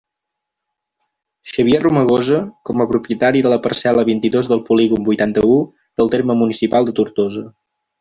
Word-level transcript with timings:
Xavier 1.51 1.81
Romagosa, 1.83 2.41
com 2.71 2.85
a 2.85 2.89
propietari 2.95 3.45
de 3.47 3.53
la 3.55 3.61
parcel·la 3.69 4.09
vint-i-dos 4.11 4.53
del 4.55 4.67
polígon 4.73 5.09
vuitanta-u 5.13 5.55
del 6.01 6.15
terme 6.19 6.43
municipal 6.45 6.91
de 6.93 7.01
Tortosa. 7.03 7.51